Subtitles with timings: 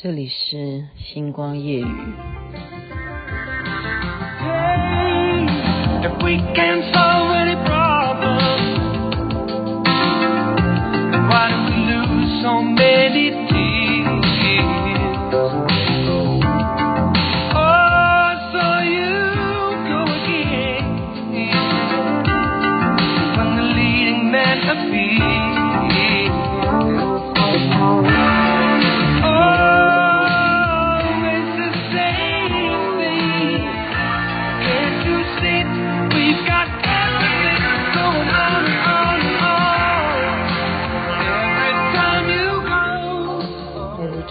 [0.00, 1.84] 这里是星光夜雨。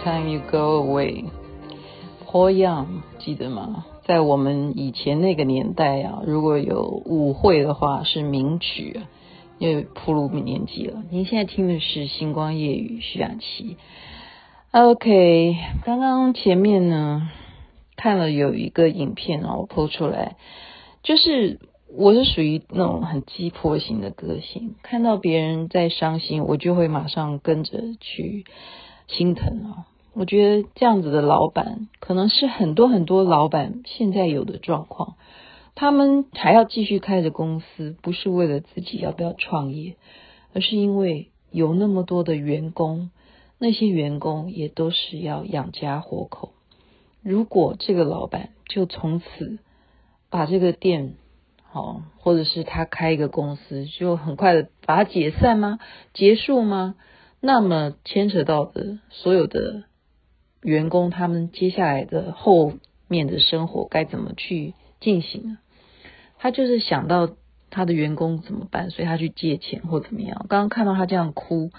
[0.04, 3.86] Time you go away，Paul Young，记得吗？
[4.06, 9.10] 在我们以前那个年代啊，如果有舞会的话是名曲啊，
[9.58, 11.04] 因为暴露年纪了。
[11.12, 13.76] 您现在听的是《星光夜雨》徐雅琪。
[14.72, 17.30] OK，刚刚前面呢
[17.98, 20.38] 看了有一个影片啊，我 po 出来，
[21.04, 21.60] 就是
[21.94, 28.46] 我是属于那种很鸡婆型的个性，看到别人在伤心，我就会马上跟着去
[29.08, 29.88] 心疼啊。
[30.20, 35.16] 我觉得这样子的老板，可能是很多很多老板现在有的状况。
[35.76, 39.96] 他们还要继续开着公司，不是为了自己要不要创业，
[40.56, 43.12] 而是因为有那么多的员工，
[43.60, 46.54] 那些员工也都是要养家活口。
[47.22, 49.60] 如果这个老板就从此
[50.32, 51.14] 把这个店，
[51.62, 55.78] 好，或者是他开一个公司，就很快的把它解散吗？
[56.16, 56.96] 结束吗？
[57.40, 59.84] 那么牵扯到的所有的。
[60.62, 62.74] 员工他们接下来的后
[63.08, 65.58] 面的生活该怎么去进行呢？
[66.40, 67.30] 他就是想到
[67.70, 70.46] 他的员工怎么办，所以他去借钱或怎么样。
[70.50, 71.72] 刚刚看到他这样哭，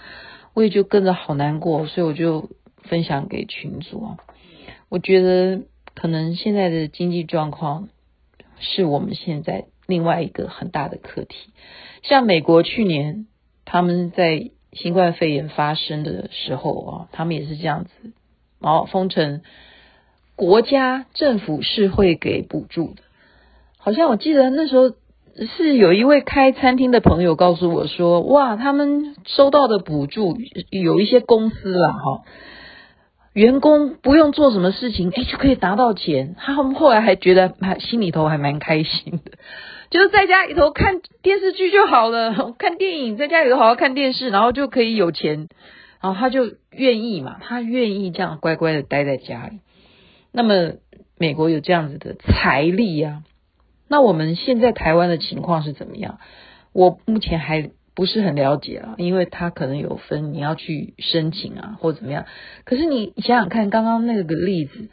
[0.55, 2.51] 我也就跟着好难过，所以我就
[2.83, 4.17] 分享给群组。
[4.89, 5.63] 我觉得
[5.95, 7.89] 可能现在的经济状况
[8.59, 11.51] 是我们现在另外一个很大的课题。
[12.03, 13.27] 像美国去年
[13.65, 18.13] 他们在新冠肺炎发生的时候啊，他们也是这样子。
[18.61, 19.43] 哦，封城，
[20.35, 23.03] 国家政府是会给补助的。
[23.79, 24.93] 好像我记得那时候
[25.57, 30.37] 是有一位开餐厅的朋友告诉我说：“哇，他们收到的补助
[30.71, 32.23] 有一些公司啦，哈，
[33.33, 36.35] 员工不用做什么事情，哎，就可以拿到钱。
[36.37, 39.39] 他们后来还觉得还心里头还蛮开心的，
[39.91, 45.49] 就是在家里头看电视剧就好了，看电影，在家里头好好看电视，然后就可以有钱。”
[46.01, 49.59] 然后他就愿意嘛，他愿意这样乖乖的待在家里。
[50.31, 50.75] 那么
[51.19, 53.25] 美国有这样子的财力啊，
[53.89, 56.19] 那我们现在台湾的情况是怎么样？
[56.73, 62.27] 我目前还不是很了解啊，因为他可能有分你要去申请啊，或怎么样。
[62.65, 64.91] 可是你想想看，刚刚那个例子，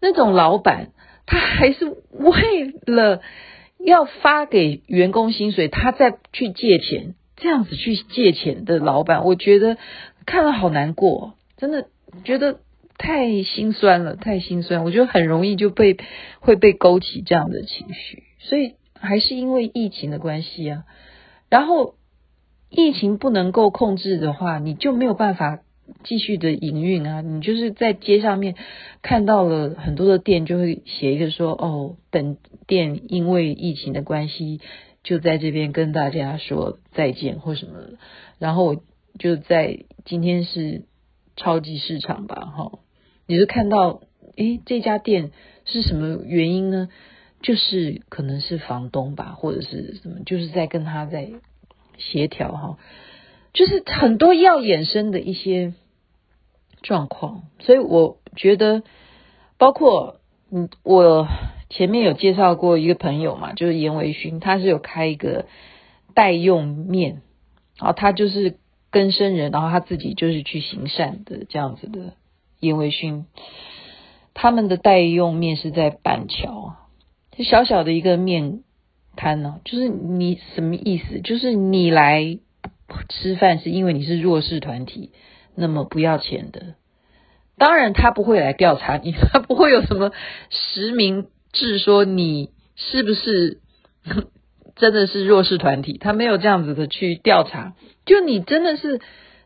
[0.00, 0.88] 那种老板
[1.24, 3.20] 他还是为了
[3.78, 9.76] 要发给员工薪水，他再去借钱，这样子去借钱的老板，我觉得。
[10.24, 11.88] 看了好难过，真的
[12.24, 12.60] 觉得
[12.98, 14.84] 太心酸了，太心酸。
[14.84, 15.96] 我觉得很容易就被
[16.40, 20.84] 会被勾起这样的情绪，所以还是因为疫情的关系啊。
[21.48, 21.94] 然后
[22.70, 25.60] 疫情不能够控制的话，你就没有办法
[26.04, 27.20] 继续的营运啊。
[27.20, 28.54] 你就是在街上面
[29.02, 34.60] 看到了很多的店，就会写一个说：“哦，本店因为疫情的关系，
[35.02, 37.72] 就在这边跟大家说再见或什么。”
[38.38, 38.82] 然后。
[39.18, 40.84] 就在今天是
[41.36, 42.78] 超级市场吧，哈，
[43.26, 44.00] 你就看到，
[44.36, 45.30] 诶，这家店
[45.64, 46.88] 是什么原因呢？
[47.42, 51.30] 就是可能是房东吧，或者是什么，就是在跟他在
[51.98, 52.78] 协调，哈，
[53.52, 55.74] 就是很多要衍生的一些
[56.82, 58.82] 状况，所以我觉得，
[59.58, 60.20] 包括
[60.50, 61.28] 嗯，我
[61.68, 65.46] 前面有介绍过一个朋友嘛，就是严维勋，他是有开一个
[66.14, 67.22] 代用面，
[67.78, 68.56] 啊，他就是。
[68.92, 72.12] 更生人，然后他自己就是去行善的这样子的
[72.60, 73.24] 严维勋，
[74.34, 76.76] 他们的代用面是在板桥，
[77.36, 78.62] 就小小的一个面
[79.16, 81.20] 摊呢，就是你什么意思？
[81.22, 82.38] 就是你来
[83.08, 85.10] 吃饭是因为你是弱势团体，
[85.54, 86.74] 那么不要钱的。
[87.56, 90.12] 当然他不会来调查你， 他不会有什么
[90.50, 93.60] 实名制说你是不是
[94.76, 97.74] 真的是弱势团体，他没有这样子的去调查。
[98.06, 99.00] 就你真的是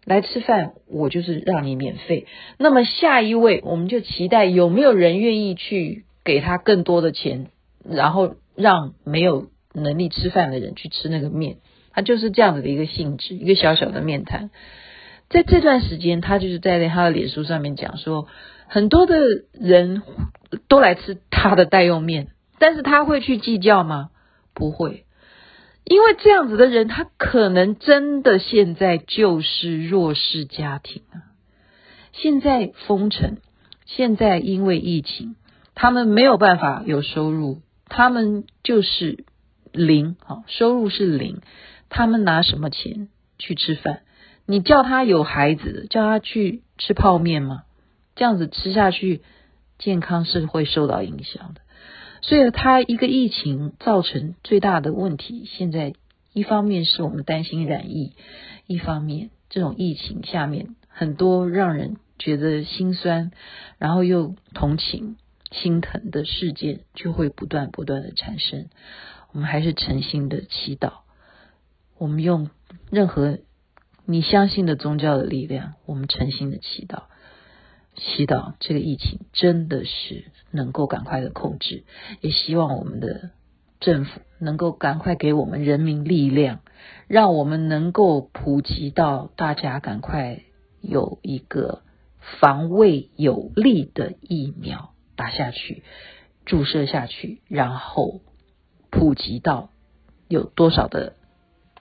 [0.05, 2.26] 来吃饭，我就是让你免费。
[2.58, 7.49] 那么下一位，我们就期待有没有人愿意去给他更多的钱，
[7.88, 11.56] 然后让没有能力吃饭的人去吃那个面。
[11.93, 14.50] 他就是这样子的一个性质，一个小小的面摊。
[15.31, 18.29] 在这段时间，他就是在他的脸书上面讲说，
[18.69, 19.17] 很多的
[19.52, 20.02] 人
[20.69, 24.11] 都来吃他的代用面，但是他会去计较吗？
[24.55, 25.06] 不会，
[25.88, 31.23] 因为这样子的人，他可能真的现在就是弱势家庭啊。
[32.12, 33.37] 现在封城，
[33.85, 35.37] 现在因为疫情，
[35.77, 39.25] 他们没有办法有收入，他们就是
[39.71, 41.41] 零，好，收入是零，
[41.89, 43.09] 他们拿什么钱
[43.39, 44.00] 去吃饭？
[44.44, 47.62] 你叫他有孩子，叫他去吃泡面吗？
[48.17, 49.23] 这样子吃下去，
[49.79, 51.61] 健康是会受到影响的。
[52.28, 55.94] 所以，它一个疫情造成最大的问题，现在
[56.32, 58.14] 一方面是我们担心染疫，
[58.67, 61.96] 一方面这种疫情下面很多让人。
[62.19, 63.31] 觉得心酸，
[63.76, 65.19] 然后又同情、
[65.52, 68.70] 心疼的事件就会不断不断的产生。
[69.32, 71.00] 我们还是诚心的祈祷，
[71.99, 72.49] 我们用
[72.90, 73.40] 任何
[74.06, 77.02] 你相信的宗教的力量，我们诚心的祈祷，
[77.96, 81.84] 祈祷这个疫情真的是能够赶快的控制，
[82.20, 83.31] 也希望我们的
[83.81, 86.60] 政府能够赶快给我们人民力量，
[87.08, 90.43] 让我们能够普及到大家赶快
[90.81, 91.82] 有一个。
[92.40, 95.84] 防卫有力的疫苗打下去，
[96.44, 98.20] 注射下去，然后
[98.90, 99.70] 普及到
[100.26, 101.12] 有多少的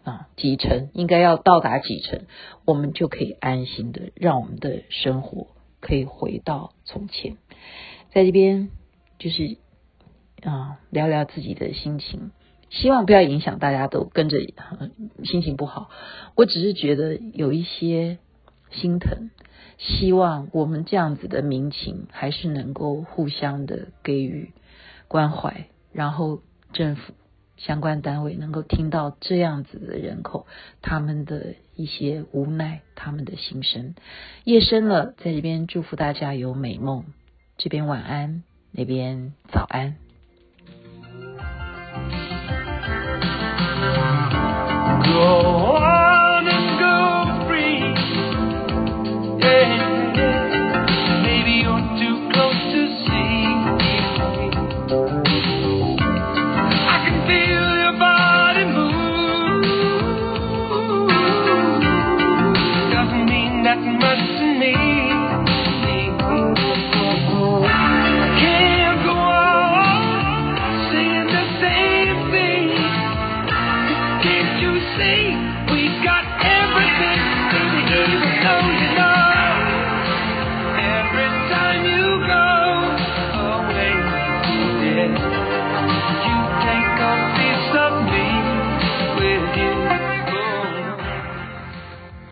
[0.03, 2.27] 啊几成，应该要到达几成，
[2.63, 5.47] 我们就可以安心的让我们的生活
[5.85, 7.37] 可以回到从前。
[8.09, 8.69] 在这边
[9.19, 9.57] 就是
[10.41, 12.31] 啊聊聊自己的心情，
[12.71, 14.39] 希望不要影响大家都跟着
[15.23, 15.91] 心情不好。
[16.35, 18.17] 我只是觉得有一些
[18.71, 19.29] 心疼。
[19.77, 24.53] 希望我们这样子的民情还是能够互相的给予
[25.09, 26.39] 关怀，然后
[26.71, 27.13] 政府
[27.57, 30.45] 相关单位能够听到这样子的人口
[30.81, 33.95] 他们的一些无奈，他们的心声。
[34.43, 37.05] 夜深了，在这边祝福大家有美梦，
[37.57, 39.95] 这边晚安，那边早安。